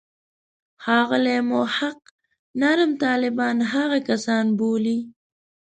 ښاغلی 0.83 1.37
محق 1.51 1.99
نرم 2.61 2.91
طالبان 3.03 3.57
هغه 3.73 3.99
کسان 4.09 4.45
بولي. 4.59 4.99